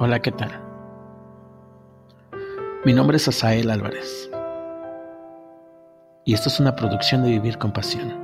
[0.00, 0.52] Hola, ¿qué tal?
[2.84, 4.30] Mi nombre es Asael Álvarez
[6.24, 8.16] y esto es una producción de Vivir con Pasión.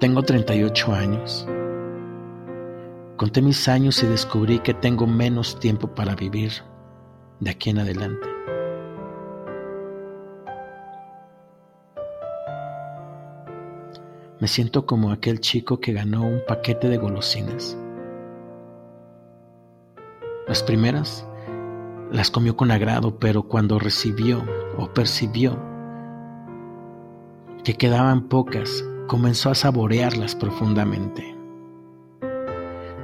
[0.00, 1.46] Tengo 38 años.
[3.16, 6.50] Conté mis años y descubrí que tengo menos tiempo para vivir
[7.38, 8.26] de aquí en adelante.
[14.40, 17.78] Me siento como aquel chico que ganó un paquete de golosinas
[20.52, 21.26] las primeras
[22.10, 24.44] las comió con agrado, pero cuando recibió
[24.76, 25.58] o percibió
[27.64, 31.34] que quedaban pocas, comenzó a saborearlas profundamente.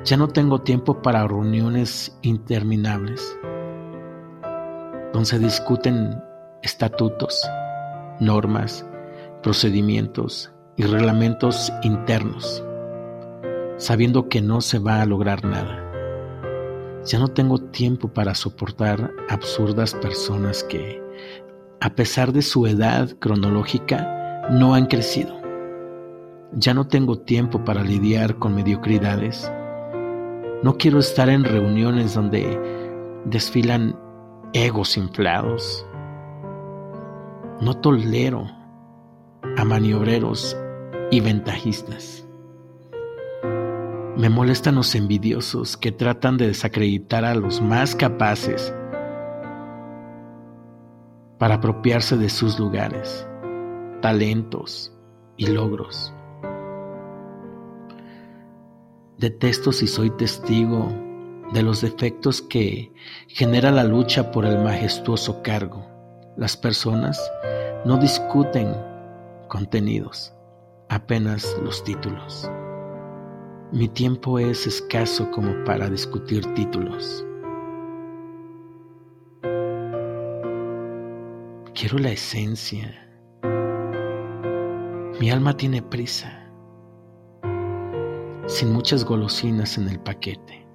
[0.04, 3.34] Ya no tengo tiempo para reuniones interminables,
[5.14, 6.22] donde se discuten
[6.62, 7.48] estatutos,
[8.20, 8.84] normas,
[9.42, 12.62] procedimientos y reglamentos internos,
[13.78, 15.87] sabiendo que no se va a lograr nada.
[17.04, 21.02] Ya no tengo tiempo para soportar absurdas personas que,
[21.80, 25.38] a pesar de su edad cronológica, no han crecido.
[26.52, 29.50] Ya no tengo tiempo para lidiar con mediocridades.
[30.62, 32.58] No quiero estar en reuniones donde
[33.24, 33.96] desfilan
[34.52, 35.86] egos inflados.
[37.60, 38.46] No tolero
[39.56, 40.56] a maniobreros
[41.10, 42.27] y ventajistas.
[44.18, 48.74] Me molestan los envidiosos que tratan de desacreditar a los más capaces
[51.38, 53.28] para apropiarse de sus lugares,
[54.02, 54.92] talentos
[55.36, 56.12] y logros.
[59.18, 60.92] Detesto si soy testigo
[61.52, 62.92] de los defectos que
[63.28, 65.86] genera la lucha por el majestuoso cargo.
[66.36, 67.20] Las personas
[67.84, 68.74] no discuten
[69.46, 70.34] contenidos,
[70.88, 72.50] apenas los títulos.
[73.70, 77.22] Mi tiempo es escaso como para discutir títulos.
[81.74, 82.88] Quiero la esencia.
[85.20, 86.50] Mi alma tiene prisa,
[88.46, 90.66] sin muchas golosinas en el paquete.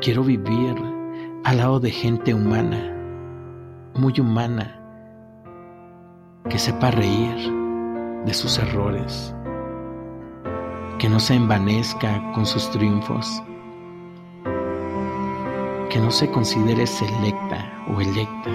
[0.00, 0.76] Quiero vivir
[1.42, 2.96] al lado de gente humana,
[3.96, 4.80] muy humana,
[6.48, 7.52] que sepa reír
[8.24, 9.34] de sus errores
[11.00, 13.42] que no se envanezca con sus triunfos,
[15.88, 18.50] que no se considere selecta o electa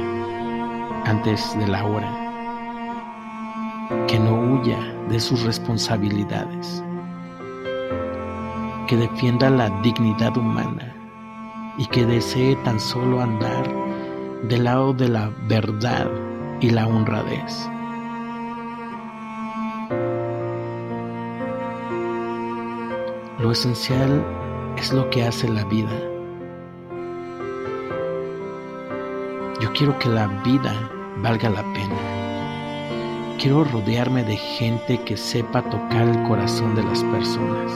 [1.06, 2.12] antes de la hora,
[4.08, 4.78] que no huya
[5.10, 6.84] de sus responsabilidades,
[8.86, 10.96] que defienda la dignidad humana
[11.80, 13.68] y que desee tan solo andar
[14.44, 16.12] del lado de la verdad
[16.62, 17.68] y la honradez.
[23.46, 24.26] Lo esencial
[24.76, 25.96] es lo que hace la vida.
[29.62, 30.74] Yo quiero que la vida
[31.22, 33.38] valga la pena.
[33.38, 37.72] Quiero rodearme de gente que sepa tocar el corazón de las personas.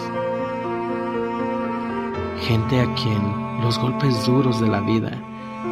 [2.42, 5.12] Gente a quien los golpes duros de la vida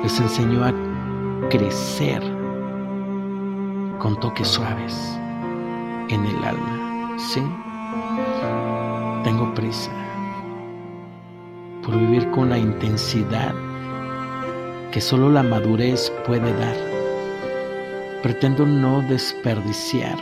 [0.03, 0.73] les enseñó a
[1.49, 2.21] crecer
[3.97, 5.17] con toques suaves
[6.09, 7.15] en el alma.
[7.17, 7.41] ¿Sí?
[9.23, 9.91] Tengo prisa
[11.83, 13.53] por vivir con la intensidad
[14.91, 16.75] que solo la madurez puede dar.
[18.23, 20.17] Pretendo no desperdiciar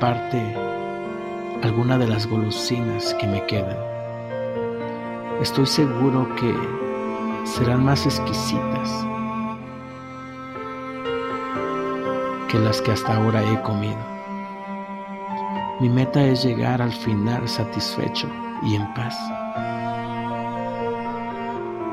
[0.00, 0.42] parte,
[1.62, 3.76] alguna de las golosinas que me quedan.
[5.40, 6.54] Estoy seguro que
[7.44, 9.06] serán más exquisitas
[12.48, 14.19] que las que hasta ahora he comido.
[15.80, 18.28] Mi meta es llegar al final satisfecho
[18.62, 19.16] y en paz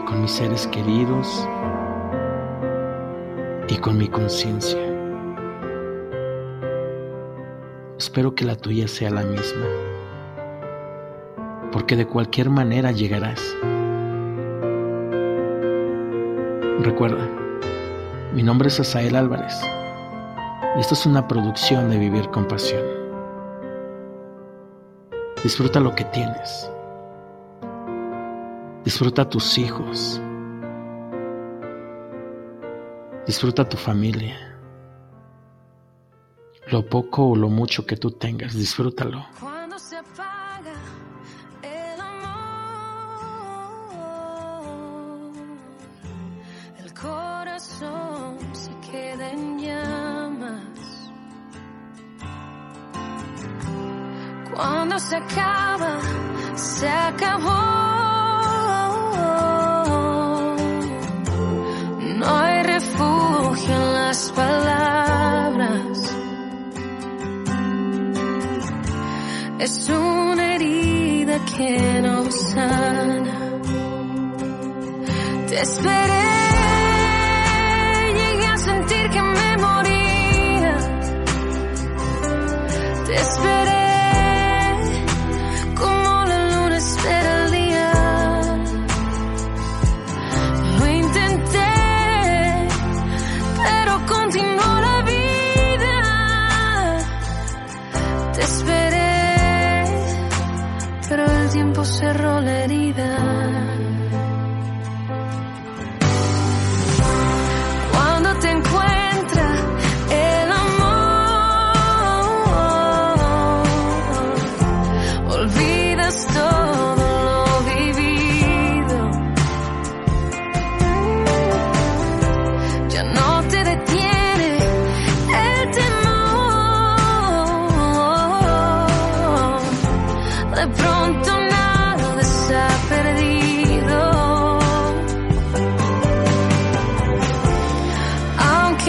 [0.06, 1.48] con mis seres queridos
[3.70, 4.78] y con mi conciencia.
[7.98, 9.66] Espero que la tuya sea la misma,
[11.72, 13.42] porque de cualquier manera llegarás.
[16.82, 17.26] Recuerda,
[18.34, 19.58] mi nombre es Asael Álvarez
[20.76, 23.07] y esto es una producción de Vivir con Pasión.
[25.48, 26.70] Disfruta lo que tienes.
[28.84, 30.22] Disfruta tus hijos.
[33.26, 34.60] Disfruta tu familia.
[36.70, 39.26] Lo poco o lo mucho que tú tengas, disfrútalo.
[39.40, 40.74] Cuando se apaga
[41.64, 42.92] el amor,
[46.84, 49.97] el corazón se queda en llamas.
[54.58, 56.00] Cuando se acaba,
[56.56, 57.52] se acabó.
[62.18, 66.16] No hay refugio en las palabras.
[69.60, 73.38] Es una herida que no sana.
[75.50, 76.30] Te esperé,
[78.16, 80.78] llegué a sentir que me moría.
[83.06, 83.77] Te esperé.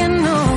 [0.01, 0.48] Aunque no